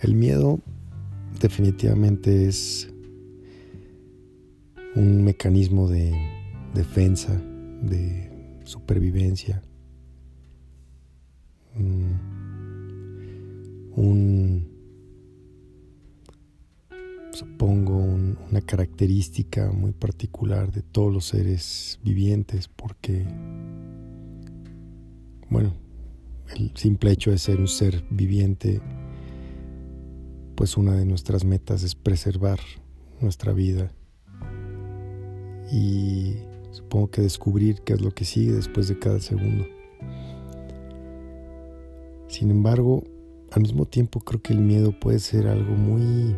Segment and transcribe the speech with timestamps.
[0.00, 0.60] El miedo
[1.40, 2.88] definitivamente es
[4.94, 6.12] un mecanismo de
[6.72, 7.32] defensa,
[7.82, 9.60] de supervivencia,
[11.74, 12.12] mm,
[13.96, 14.68] un,
[17.32, 23.24] supongo, una característica muy particular de todos los seres vivientes, porque,
[25.50, 25.74] bueno,
[26.56, 28.80] el simple hecho de ser un ser viviente,
[30.58, 32.58] pues una de nuestras metas es preservar
[33.20, 33.92] nuestra vida
[35.70, 36.34] y
[36.72, 39.68] supongo que descubrir qué es lo que sigue después de cada segundo.
[42.26, 43.04] Sin embargo,
[43.52, 46.34] al mismo tiempo creo que el miedo puede ser algo muy...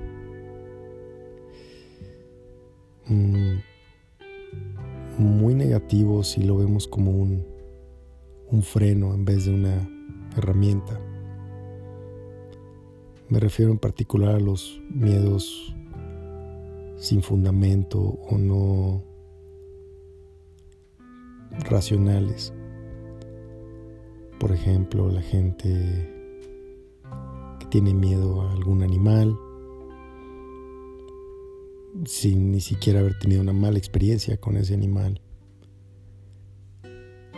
[3.06, 3.60] Mm,
[5.16, 7.46] muy negativo si lo vemos como un,
[8.50, 9.88] un freno en vez de una
[10.36, 11.00] herramienta.
[13.30, 15.72] Me refiero en particular a los miedos
[16.96, 19.04] sin fundamento o no
[21.60, 22.52] racionales.
[24.40, 25.68] Por ejemplo, la gente
[27.60, 29.38] que tiene miedo a algún animal
[32.06, 35.20] sin ni siquiera haber tenido una mala experiencia con ese animal.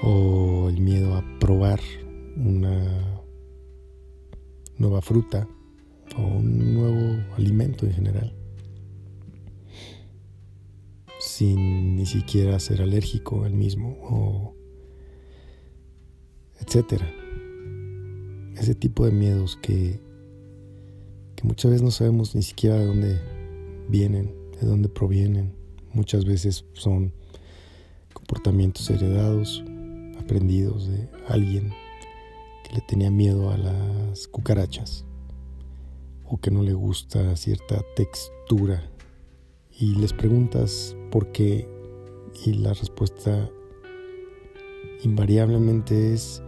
[0.02, 1.80] O el miedo a probar
[2.38, 3.20] una
[4.78, 5.46] nueva fruta
[7.42, 8.32] alimento en general,
[11.18, 14.54] sin ni siquiera ser alérgico al mismo o
[16.60, 17.06] etcétera.
[18.56, 20.00] Ese tipo de miedos que,
[21.34, 23.20] que muchas veces no sabemos ni siquiera de dónde
[23.88, 25.52] vienen, de dónde provienen.
[25.92, 27.12] Muchas veces son
[28.12, 29.64] comportamientos heredados,
[30.18, 31.72] aprendidos de alguien
[32.72, 35.04] le tenía miedo a las cucarachas
[36.32, 38.82] o que no le gusta cierta textura
[39.78, 41.68] y les preguntas por qué
[42.46, 43.50] y la respuesta
[45.02, 46.42] invariablemente es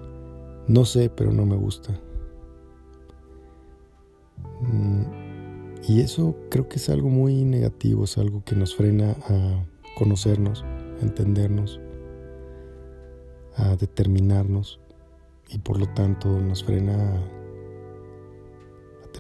[0.69, 2.01] no sé, pero no me gusta.
[4.63, 5.03] Mm,
[5.87, 9.67] y eso creo que es algo muy negativo, es algo que nos frena a
[9.99, 11.79] conocernos, a entendernos,
[13.57, 14.81] a determinarnos
[15.51, 17.44] y por lo tanto nos frena a,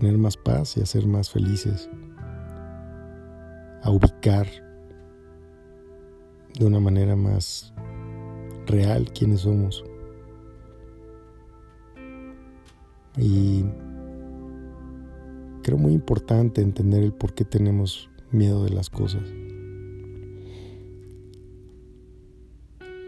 [0.04, 1.88] tener más paz y a ser más felices,
[3.82, 4.47] a ubicar
[6.59, 7.72] de una manera más
[8.66, 9.82] real quiénes somos.
[13.16, 13.65] Y
[15.62, 19.22] creo muy importante entender el por qué tenemos miedo de las cosas.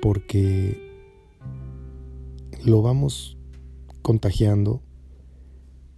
[0.00, 0.80] Porque
[2.64, 3.36] lo vamos
[4.00, 4.80] contagiando,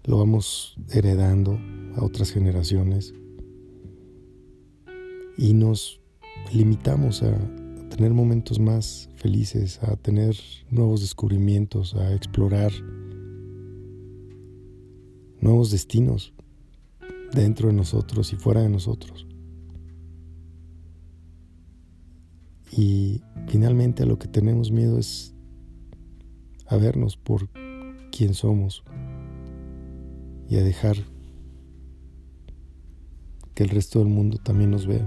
[0.08, 1.60] lo vamos heredando
[1.94, 3.12] a otras generaciones
[5.36, 6.00] y nos
[6.50, 7.36] limitamos a
[7.90, 10.34] tener momentos más felices, a tener
[10.70, 12.72] nuevos descubrimientos, a explorar
[15.42, 16.32] nuevos destinos
[17.34, 19.26] dentro de nosotros y fuera de nosotros.
[22.72, 25.34] Y finalmente a lo que tenemos miedo es
[26.66, 27.50] a vernos por
[28.10, 28.82] quién somos
[30.48, 30.96] y a dejar
[33.54, 35.06] que el resto del mundo también nos vea.